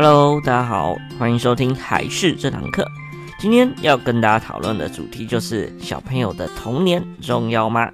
[0.00, 2.88] Hello，大家好，欢迎收听还是这堂课。
[3.36, 7.90] 今天要跟大家讨论的主题就是小朋友的童年重要吗？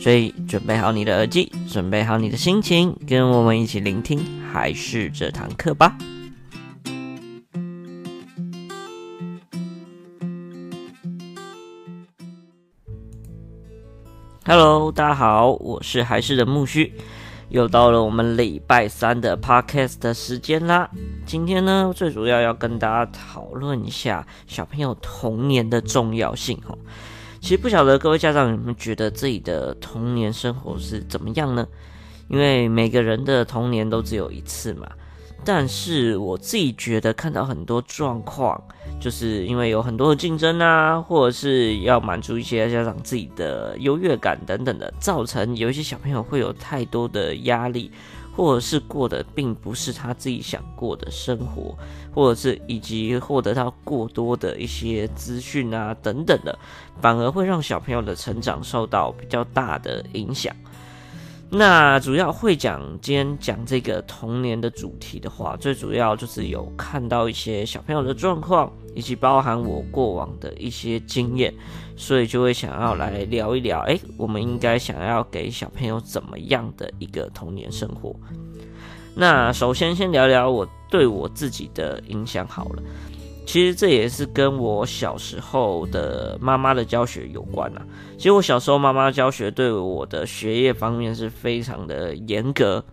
[0.00, 4.20] 所以准备好你的耳机，准备好你的心情，跟我们一起聆听
[4.52, 5.96] 还是这堂课吧。
[14.44, 16.92] Hello，大家好，我是还是的木须。
[17.48, 20.90] 又到了我们礼拜三的 podcast 的时间啦。
[21.26, 26.76] 今天呢，最主要要跟大家讨论一下小朋友童年的重要性哦。
[27.40, 31.66] 其实不晓得各位家长你们觉得自己的童年生活是怎么样呢？
[32.28, 34.88] 因为每个人的童年都只有一次嘛。
[35.44, 38.58] 但是我自己觉得看到很多状况，
[38.98, 47.90] 就是因为有很多的竞争啊，或者是要满足一些家长自己的优越感等等的，造成有一些小朋友会有太多的压力，
[48.34, 51.76] 或者是过的并不是他自己想过的生活，
[52.14, 56.58] 或者是以及获得到过多的一些资讯啊等等的，
[57.02, 60.54] 反而会让小朋友的成长受到比较大的影响。
[61.50, 71.54] 那主要会讲今天讲这个童年的主题的话，最主要就是有看到一些小朋友的状况，以及包含我过往的一些经验，
[71.96, 78.16] 所以就会想要来聊一聊，诶，我们应该想要给小朋友怎么样的一个童年生活？
[79.14, 82.82] 那首先先聊聊我对我自己的影响好了。
[83.46, 87.82] 其实这也是跟我小时候的妈妈的教学有关啊。
[88.16, 92.84] 其实我小时候妈妈教学对我的学业方面是非常的严格。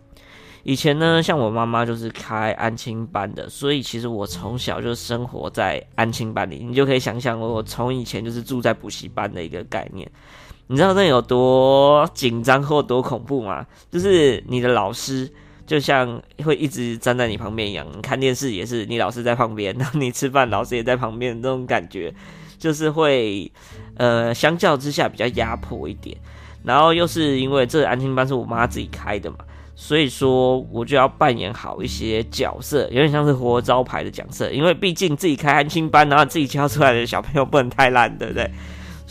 [0.63, 6.63] 以前呢，像我妈妈就是开安亲班的，所以其实我从小就生活在安亲班里。
[6.63, 10.07] 你就可以想象我从以前就是住在补习班的一个概念。
[10.67, 13.65] 你知道那有多紧张或多恐怖吗？
[13.89, 15.31] 就是你的老师。
[15.71, 22.13] 就像会一直站在你旁边一样，你看电视也是你老师在旁边， 然后你吃饭老师也在旁边，这种感觉
[22.57, 23.49] 就是会
[23.95, 26.17] 呃，相较之下比较压迫一点。
[26.65, 29.37] 然后又是因为这安心班是我妈自己开的嘛，
[29.73, 34.51] 所以说我就要扮演好一些角色，有点像是活招牌的角色。
[34.51, 38.51] 因为毕竟自己开安心班，然后自己教出来的小朋友不能太烂，对不对？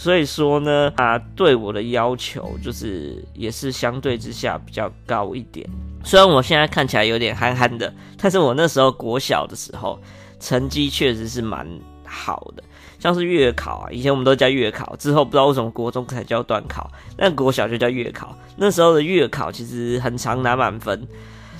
[0.00, 5.68] 所以说呢，啊，对我的要求就是也是相对之下比较高一点。
[6.02, 10.00] 虽然我现在看起来有点憨憨的，但是我那时候国小的时候
[10.40, 11.68] 成绩确实是蛮
[12.06, 12.62] 好的，
[12.98, 18.34] 像是月考啊，以前我们都叫月考，之后不知道为什么国中才叫段考，那国小就叫月考。
[18.56, 21.06] 那时候的月考其实很常拿满分，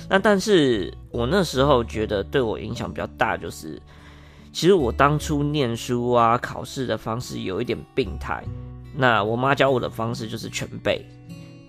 [0.09, 3.79] 那但是我那时候觉得对我影响比较大，就是
[4.51, 8.43] 其实我当初念书啊，考试的方式有一点病态。
[8.95, 11.05] 那我妈教我的方式就是全背，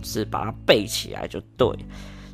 [0.02, 1.68] 是把它背起来就对。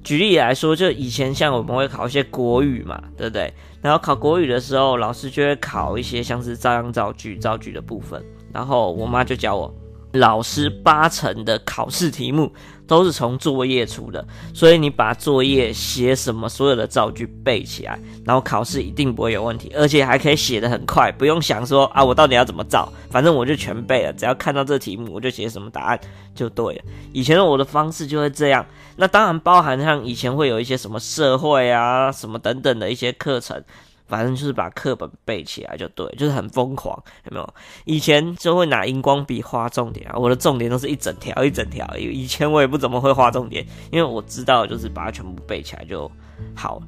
[0.03, 3.53] 举例来说，就以前像我们会考一些国语嘛，对不对？
[3.83, 8.25] 然后考国语的时候，老师就会考一些像是照样造句、造句的部分。
[8.51, 9.75] 然后我妈就教我，
[10.13, 12.53] 老师八成的考试题目
[12.87, 26.01] 都是从作业出的，所以你把作业写什么，所有的造句背起来，然后考试一定不会有问题，而且还可以写得很快，不用想说啊，我到底要怎么造，反正我就全背了，只要看到这题目，我就写什么答案
[26.35, 26.83] 就对了。
[27.13, 28.65] 以前的我的方式就会这样，
[28.97, 33.63] 那当然包含像以前会有一些什么社会啊、什么等等的一些课程。
[34.09, 37.55] 反正就是把课本背起来就对，就是很疯狂，有没有？
[37.85, 41.87] 以前就会拿荧光笔画重点啊，我的重点都是一整条一整条。
[41.97, 46.11] 以前我也不怎么会画重点，因为我知道就是把它全部背起来就
[46.57, 46.83] 好。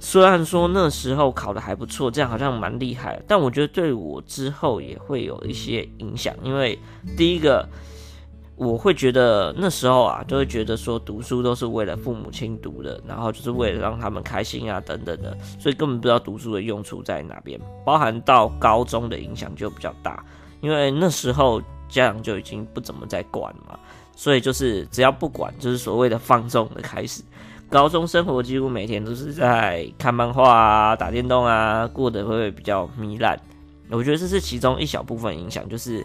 [0.00, 6.78] 虽然说那时候考得还不错，这样好像蛮厉害，但我觉得对我之后也会有一些影响，因为
[7.16, 7.66] 第一个。
[8.56, 17.60] 我会觉得那时候啊，就会觉得说读书都是为了父母亲读的，然后就是为了让他们开心啊等等的，所以根本不知道读书的用处在哪边。
[17.84, 20.24] 包含到高中的影响就比较大，
[20.62, 23.78] 因为那时候家长就已经不怎么在管嘛，
[24.16, 27.22] 所以就是只要不管，就是所谓的放纵的开始。
[27.68, 33.38] 高中生活几乎每天都是在看漫画啊、打电动啊，过得会比较糜烂。
[33.90, 36.02] 我觉得这是其中一小部分影响，就是。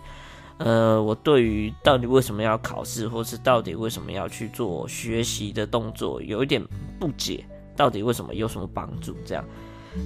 [0.64, 6.62] 呃，我对于到底为什么要考试，或是到底为什么要去做学习的动作，有一点
[7.00, 7.44] 不解。
[7.76, 9.16] 到底为什么有什么帮助？
[9.26, 9.44] 这样，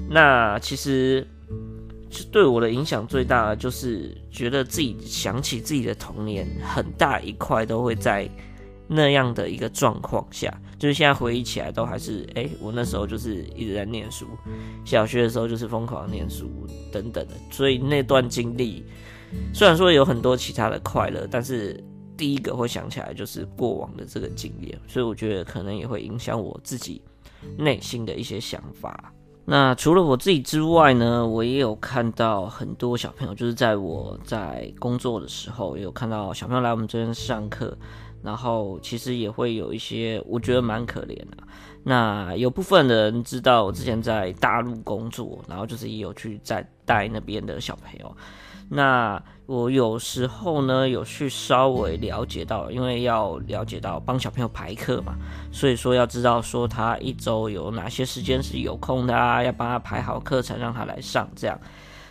[0.09, 1.27] 那其实
[2.31, 8.29] 对我的影响最大的就是觉得自己想起自己的童年，很大一块都会在
[8.87, 14.27] 那样的一个状况下，就是现在回忆起来都还是，哎、我那时候就是一直在念书，
[14.85, 16.49] 小学的时候就是疯狂念书
[16.93, 18.85] 等等的，所以那段经历。
[19.53, 21.81] 虽然说有很多其他的快乐，但是
[22.17, 27.01] 第一个会想起来就是过往的这个经验，所以我觉得可能也会影响我自己
[27.57, 29.11] 内心的一些想法。
[29.47, 37.77] 那除了我自己之外呢，我也有看到很多小朋友，就是在我在工作的时候，也有看到小朋友来我们这边上课，
[38.23, 41.37] 然后其实也会有一些我觉得蛮可怜的。
[41.83, 48.17] 那有部分人知道我之前在大陆工作，然后就是也有去在带那边的小朋友。
[48.69, 55.15] 那我有时候呢，有去稍微了解到，因为要了解到帮小朋友排课嘛，
[55.51, 61.59] 所以说要知道说他一周有哪些时间是有空的啊，要帮他排好课程让他来上这样。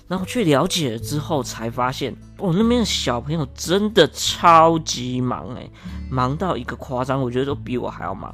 [0.06, 5.70] 然后去了解了之后，才发现、哦、那边的小朋友真的超级忙诶，
[6.10, 8.32] 忙到一个夸张，我觉得都比我还要忙。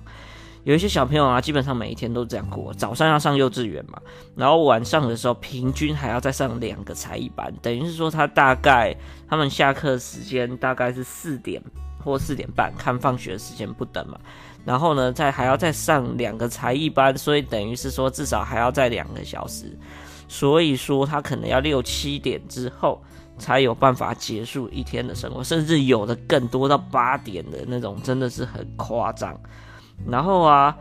[0.65, 2.73] 有一些小朋友啊，基本上每一天都这样过。
[2.75, 3.99] 早上要上幼稚园嘛，
[4.37, 8.95] 然后晚上的时候平均还要再上两个才艺班，等于是说他大概
[9.29, 11.63] 他们下课时间大概是四点
[12.05, 14.19] 或四点半，看放学时间不等嘛。
[14.65, 19.77] 然后呢，再还要再上两个才艺班，所以等于是说至少还要再两个小时。
[20.29, 23.03] 所以说他可能要六七点之后
[23.37, 29.35] 才有办法结束一天的生活，甚至有的更多到八点的那种，真的是很夸张。
[30.07, 30.77] 然后啊，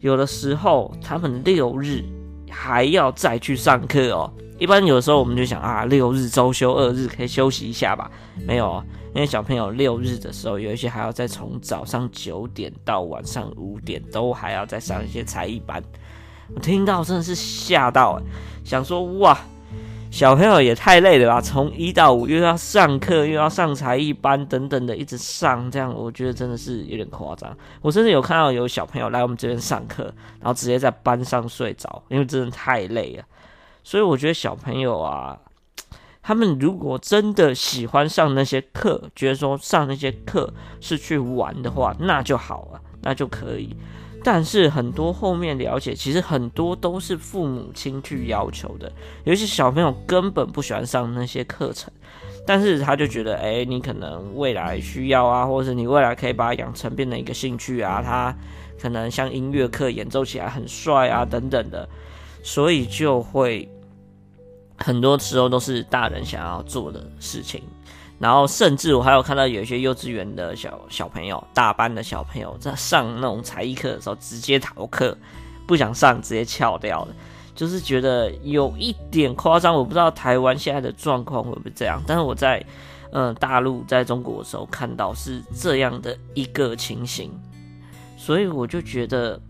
[0.00, 2.04] 有的时候他们六日
[2.50, 4.32] 还要再去上课哦。
[4.58, 8.10] 一般有的时候我们就想啊，六日周休二日可以休息一下吧？
[8.46, 8.84] 没有哦，
[9.14, 15.82] 因为小朋友六日的时候，有一些还要再从早上九点到晚上五点，都还要再上一些才艺班。
[16.54, 18.20] 我听到真的是吓到，
[18.64, 19.38] 想说哇。
[20.10, 21.40] 小朋友也太累了吧！
[21.40, 27.56] 从一到五又要上课，又要上才艺班等等的，一直上，这样我觉得真的是有点夸张。
[27.80, 33.24] 我甚至有看到有小朋友来我们这边上课，然后直接在班上睡着，因为真的太累了。
[33.84, 35.38] 所以我觉得小朋友啊，
[36.20, 43.76] 他们如果真的喜欢上那些课，觉得说上那些课是去玩的话，那就好了，那就可以。
[44.22, 48.92] 但是很多后面了解，其实很多都是父母亲去要求的。
[49.24, 51.90] 有些小朋友根本不喜欢上那些课程，
[52.46, 58.36] 但是他就觉得，哎，你可能未来需要啊，或者你未来可以把它养成变成一个兴趣啊，他
[58.80, 61.88] 可能像音乐课演奏起来很帅啊，等等的，
[62.42, 63.68] 所以就会
[64.76, 67.62] 很多时候都是大人想要做的事情。
[68.20, 75.16] 然后，甚至我还有看到有一些幼稚园的小小朋友、大班的小朋友在上那种才艺课的时候，直接逃课，
[75.66, 77.14] 不想上，直接翘掉了。
[77.54, 79.74] 就是觉得有一点夸张。
[79.74, 82.62] 我不知道台湾现在的状况会不会这样，但是我在
[83.12, 87.32] 嗯大陆在中国的时候看到是这样的一个情形，
[88.18, 89.40] 所以我就觉得。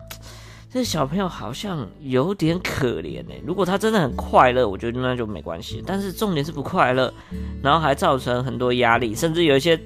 [0.72, 5.82] 这小朋友好像有点可怜哎，如果他真的很快乐，我觉得那就没关系。
[5.84, 7.12] 但是重点是不快乐，
[7.60, 9.76] 然后还造成很多压力，甚至有一些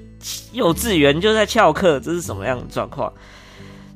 [0.53, 3.11] 幼稚园就在翘课，这是什么样的状况？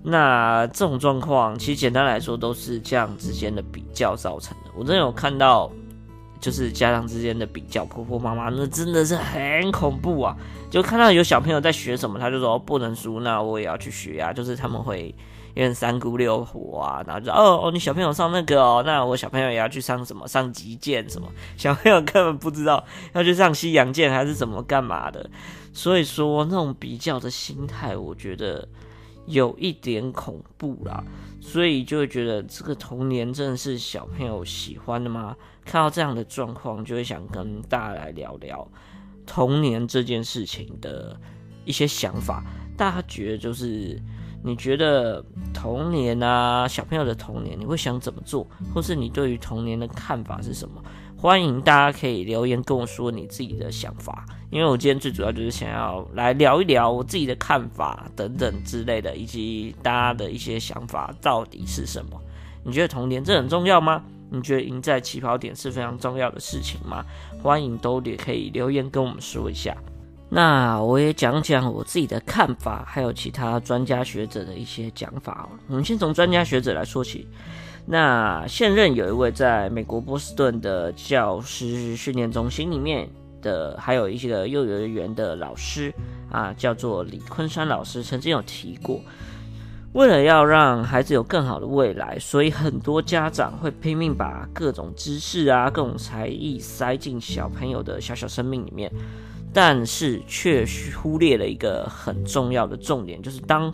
[0.01, 4.71] 那这种状况其实简单来说都是这样之间的比较造成的。
[4.75, 5.71] 我真的有看到，
[6.39, 10.35] 就是家长之间的比较，婆婆妈妈那真的是很恐怖啊！
[10.71, 15.13] 就看到有小朋友在学什么，他就说不能输，那我也要去学啊，就是他们会。
[15.55, 25.29] 因为三姑六婆啊，然后就哦哦，你小朋友上那个哦，那我小朋友也要去上什么上击剑什么，小朋友根本不知道要去上西洋剑还是怎么干嘛的，
[25.73, 28.67] 所以说那种比较的心态，我觉得
[29.25, 31.03] 有一点恐怖啦，
[31.41, 35.35] 所以就会觉得这个童年真的是小朋友喜欢的吗？
[35.65, 38.67] 看到这样的状况，就会想跟大家来聊聊
[39.25, 41.19] 童年这件事情的
[41.65, 42.43] 一些想法，
[42.77, 43.99] 大家觉得就是。
[44.43, 50.81] 你觉得童年啊，小朋友的童年，你会想怎么做，或是你对于童年的看法是什么？
[51.17, 62.17] 欢迎大家可以留言跟我说你自己的想法，因为我今天最主要就是想要来聊一聊我自己的看法等等之类的，以及大家的一些想法到底是什么？
[62.63, 64.01] 你觉得童年这很重要吗？
[64.31, 67.03] 你觉得赢在起跑点是非常重要的事情吗？
[67.43, 69.75] 欢迎都也可以留言跟我们说一下。
[70.29, 75.49] 那我也讲讲我自己的看法，还有其他专家学者的一些讲法。
[75.67, 77.27] 我们先从专家学者来说起。
[77.85, 83.09] 那现任有一位在美国波士顿的教师训练中心里面
[83.41, 85.91] 的，还有一些个幼儿园的老师
[86.31, 89.01] 啊，叫做李昆山老师，曾经有提过，
[89.93, 98.91] 为了要让孩子有更好的未来，所以很多家长会拼命把各种知识啊、各种才艺塞进小朋友的小小生命里面。
[99.53, 100.65] 但是却
[101.01, 103.73] 忽略了一个很重要的重点，就是当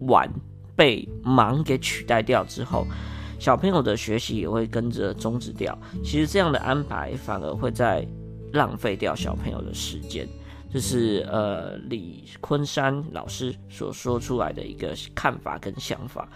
[0.00, 0.30] 玩
[0.76, 2.86] 被忙给取代掉之后，
[3.38, 5.76] 小朋友的学习也会跟着终止掉。
[6.04, 8.06] 其实这样的安排反而会在
[8.52, 10.26] 浪费掉小朋友的时间。
[10.70, 16.28] 这是呃李昆山老师所说出来的一个看法跟想法。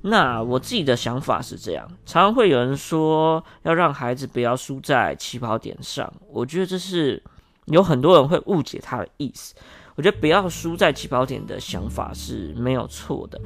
[0.00, 7.22] 那我自己的想法是这样，常常会有人说要让孩子不要输在起跑点上，我觉得这是
[7.70, 9.54] 有很多人会误解他的意思。
[9.94, 13.40] 我觉得不要输在起跑点的想法是没有错的，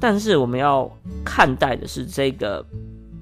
[0.00, 0.90] 但是我们要
[1.24, 2.64] 看待的是这个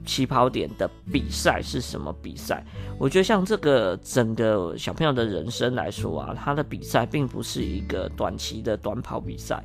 [0.04, 2.64] 起跑点的比赛是什么比赛。
[2.96, 9.62] 我觉得像这个整个小朋友的人生来说啊，他的比赛并不是一个短期的短跑比赛。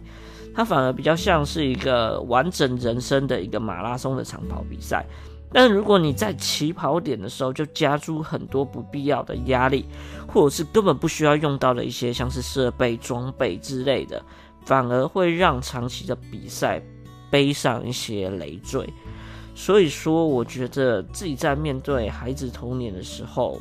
[0.54, 5.06] 他反而比较像是一个完整人生的一个马拉松的长跑比赛，
[5.54, 9.86] 但如果你在起跑点的时候就加诸很多不必要的压力，
[10.28, 14.24] 或者是根本不需要用到的一些像是设备、装备之类的，
[14.66, 16.82] 反而会让长期的比赛
[17.30, 18.88] 背上一些累赘。
[19.54, 23.60] 所以说，我觉得自己在面对孩子童年的时候，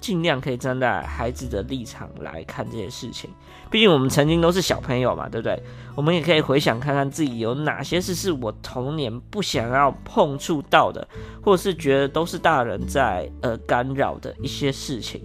[0.00, 3.28] 尽量可以站在孩子的立场来看这些事情，
[3.70, 5.62] 毕竟我们曾经都是小朋友嘛，对不对？
[5.94, 11.06] 我们也可以回想看看自己有哪些事是我童年不想要碰触到的，
[11.42, 15.22] 或者是觉得都是大人在呃干扰的一些事情。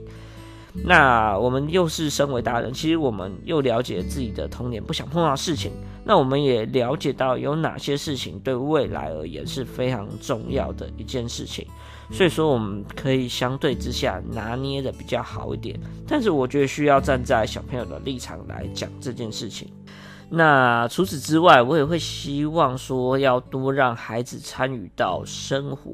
[0.83, 5.71] 那我们又是身为大人，其实我们又了解自己的童年不想碰到事情，
[6.03, 11.65] 那我们也了解到有哪些事情对未来而言是非常重要的一件事情，
[12.11, 15.79] 所以说我们可以相对之下拿捏的比较好一点。
[16.07, 19.71] 但是我觉得需要站在小朋友的立场来讲这件事情。
[20.29, 25.91] 那除此之外，我也会希望说要多让孩子参与到生活。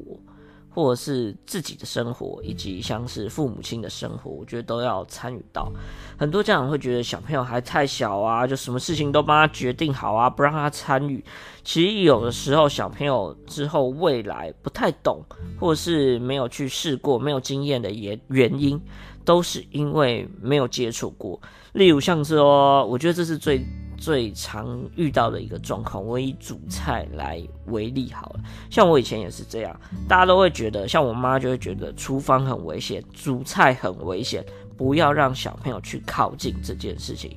[0.74, 5.70] 或者是自己的生活，以及像是父母亲的生活，我觉得都要参与到。
[6.18, 11.24] 很多家长会觉得小朋友还太小啊，就什么事情都帮他决定好啊，不让他参与。
[11.62, 15.22] 其实有的时候小朋友之后未来不太懂，
[15.60, 18.80] 或者是没有去试过、没有经验的原原因，
[19.24, 21.40] 都是因为没有接触过。
[21.72, 23.64] 例如像是说，我觉得这是最。
[24.02, 28.40] 最常遇到的一个状况，我以煮菜来为例好了。
[28.68, 34.44] 像我以前也是这样，大家都会觉得，像我妈就会觉得厨房很危险，煮菜很危险，
[34.76, 37.36] 不要让小朋友去靠近这件事情。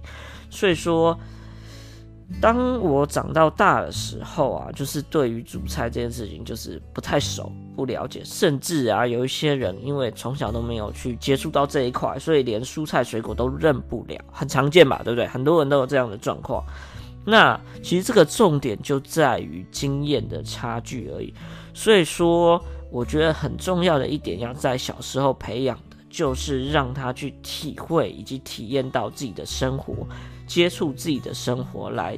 [0.50, 1.16] 所以说，
[2.42, 7.52] 当我长到大的时候啊，就是对于煮菜这件事情就是不太熟。
[7.76, 15.28] 不了解，甚至啊，有一些人因为从小都没有去接触到这一块，所以连蔬菜水果都认不了，很常见吧，对不对？
[15.28, 16.64] 很多人都有这样的状况。
[17.26, 21.34] 那其实这个重点就在于经验的差距而已。
[21.74, 30.08] 所以说，我觉得很重要的一点，要在小时候培养的，就是让他去体会以及体验到自己的生活，
[30.46, 32.18] 接触自己的生活来。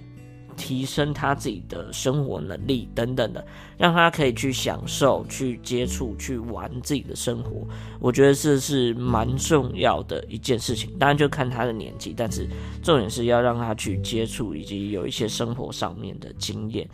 [0.60, 3.46] 提升他自己的生活能力等等的，
[3.78, 7.62] 让他可以去享受、去接触、去玩自己的生活。
[8.00, 10.92] 我觉得这是蛮重要的一件事情。
[10.98, 12.48] 当然就看他的年纪，但是
[12.82, 16.90] 重点是要让他去接触，以及有一些生活上面的经验。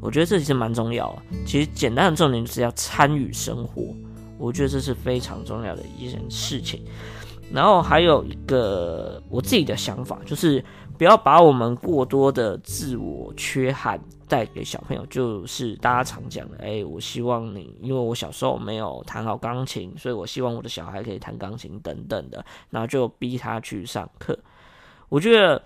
[0.00, 1.22] 我觉得这其实蛮重要啊。
[1.44, 3.92] 其实简单的重点就是要参与生活，
[4.38, 6.84] 我觉得这是非常重要的一件事情。
[7.52, 10.64] 然后还有一个我自己的想法就是。
[11.00, 24.38] 不要把我们过多的自我缺憾带给小朋友，就是大家常讲的，哎、我希望你，因为我小时候没有弹好钢琴，所以我希望我的小孩可以弹钢琴等等的，然后就逼他去上课。
[25.08, 25.62] 我觉得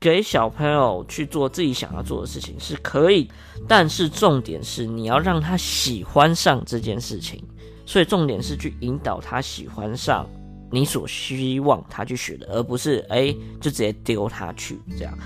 [0.00, 3.30] 给小朋友去做自己想要做的事情是可以，
[3.68, 7.40] 但是重点是你要让他喜欢上这件事情，
[7.86, 10.26] 所以重点是去引导他喜欢上。
[10.72, 15.16] 你所希望他去学的，而不是哎、就直接丢他去这样，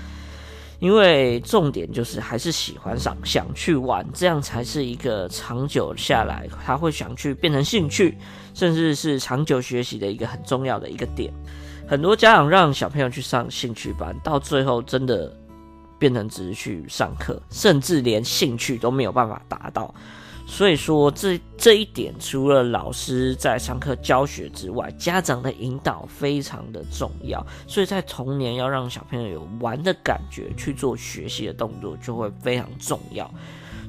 [0.79, 8.17] 因为重点就是还是喜欢上，想去玩，这样才是一个长久下来他会想去变成兴趣，
[8.53, 11.33] 甚至是长久学习的一个很重要的一个点。
[11.87, 15.33] 很多家长让小朋友去上兴趣班，到最后真的
[15.97, 19.95] 变成只是去上课，甚至连兴趣都没有办法达到。
[20.49, 27.45] 所以说，这这一点除了老师在上课教学之外，家长的引导非常的重要。
[27.67, 33.29] 所以在童年要让小朋友有玩的感觉去做学习的动作，就会非常重要。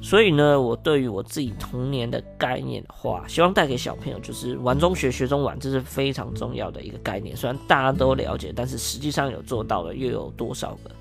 [0.01, 7.35] 所以呢，我对于我自己童年的概念的话，希望带给小朋友就是玩中学，学中玩，这是非常重要的一个概念。
[7.35, 10.91] 虽然大家都了解，但是实际上有做到的又有多少个？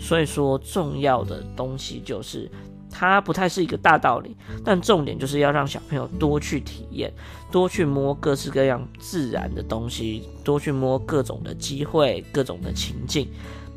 [0.00, 2.50] 所以说，重要的东西就是。
[2.98, 4.34] 它不太是一个大道理，
[4.64, 7.12] 但重点就是要让小朋友多去体验，
[7.52, 13.28] 多去摸各式各样自然的东西，多去摸各种的机会、各种的情境，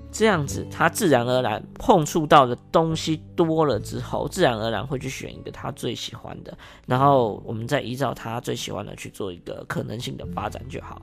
[0.10, 11.02] 这样子他自然而然碰触到的东西多了之后，自然而然会去选一个他最喜欢的，然后我们再依照他最喜欢的去做一个可能性的发展就好。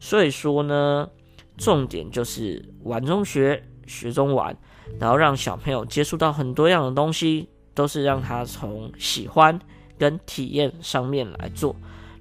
[0.00, 1.06] 所以说呢，
[1.58, 4.56] 重点就是玩中学，学中玩。
[4.98, 9.58] 然后让小朋友接触到很多样的东西，都是让他从喜欢
[9.98, 11.74] 跟体验上面来做。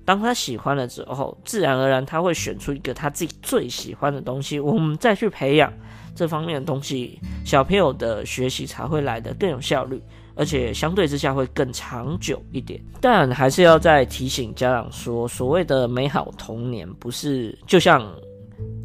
[0.03, 5.74] 当他喜欢了之后，自然而然他会选出一个他自己最喜欢的东西，我们再去培养
[6.13, 10.00] 这方面的东西，小朋友的学习才会来得更有效率，
[10.36, 12.79] 而且相对之下会更长久一点。
[13.01, 18.07] 但还是要再提醒家长说，所谓的美好童年，不是就像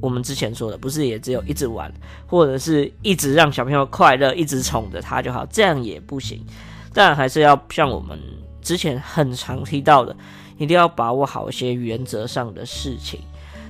[0.01, 1.93] 我们之前说的，不是也只有一直玩，
[2.27, 6.45] 或者是一直让小朋友快乐，一直宠着他就好，这样也不行。
[6.93, 8.19] 但还是要像我们
[8.63, 10.17] 之前很常提到的。
[10.59, 13.19] 一定要把握好一些原则上的事情，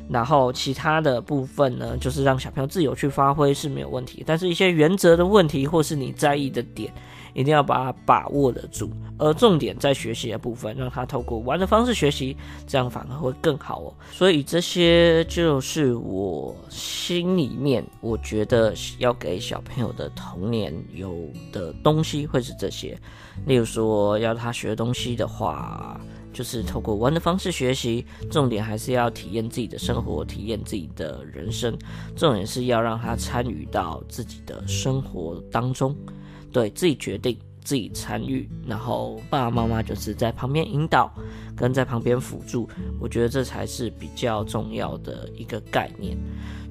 [0.08, 4.24] 然后其他的部分呢，就是让小朋友自由去发挥是没有问题。
[4.26, 6.92] 但是，一些原则的问题或是你在意的点，
[7.34, 8.90] 一定要把它把握得住。
[9.18, 13.94] 而重点在学习的部分，让他透过玩的方式学习，这样反而会更好哦。
[14.10, 22.98] 所以这些就是我心里面我觉得要给小朋友的童年有的东西，会是这些。
[23.46, 26.00] 例如说，要他学东西的话。
[26.32, 31.76] 就是透过玩的方式学习，重点还是要体验自己的生活，体验自己的人生。
[32.14, 35.92] 重点是要让他参与到自己的生活当中，
[36.52, 41.12] 对，自己决定，自己参与，然后爸爸妈妈就是在旁边引导，
[41.56, 42.68] 跟在旁边辅助。
[43.00, 46.16] 我觉得这才是比较重要的一个概念。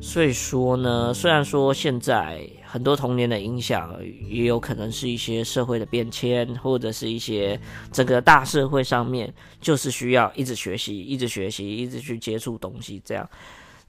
[0.01, 2.48] 所以说呢，虽然说现在。
[2.71, 7.59] 很多童年的影响，也有可能是一些社会的变迁，或者是一些
[7.91, 13.27] 整个大社会上面，就是需要一直学习、一直学习、一直去接触东西这样。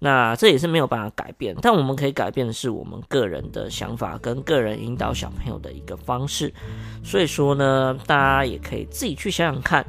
[0.03, 6.53] 那这也是没有办法改变，但我们可以改变的是我们个人的想法跟个人引导小朋友的一个方式。
[7.05, 9.87] 所以说呢，大家也可以自己去想想看。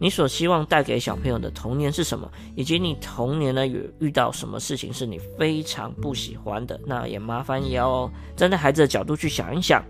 [0.00, 2.28] 你所希望带给小朋友的童年是什么？
[2.56, 6.78] 以及你童年呢，有遇到什么事情是你非常不喜欢的？
[6.84, 9.82] 那也麻烦也要站在孩子的角度去想一想，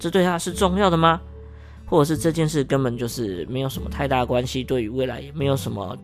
[0.00, 1.20] 这对他是重要的吗？
[1.86, 5.96] 或者是这件事根本就是没有什么太大关系，对于未来也没有什么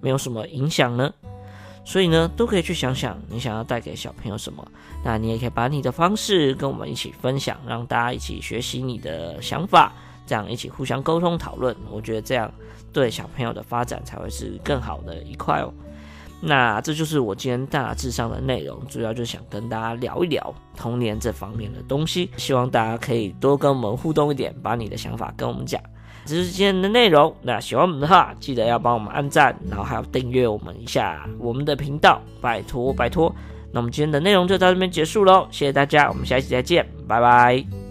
[0.00, 1.12] 没有什么影响呢？
[1.84, 4.66] 所以呢，都可以去想想你想要带给小朋友什么。
[5.04, 9.92] 那你也可以把你的方式跟我们一起分享，让大家一起学习你的想法。
[10.26, 12.50] 这样一起互相沟通讨论，我觉得这样
[12.94, 15.70] 对小朋友的发展才会是更好的一块哦。
[16.40, 25.78] 那这就是我今天大致上的内容，主要就想跟大家聊一聊童年这方面的东西，希望大家可以多跟我们互动一点，把你的想法跟我们讲。
[26.24, 27.34] 这是今天的内容。
[27.42, 33.34] 那喜欢我们的话，记得要帮我们按赞，然后还要订阅我们一下我们的频道，拜托拜托。
[33.72, 37.83] 那我们今天的内容就到这边结束喽，谢谢大家，我们下一期再见，拜拜。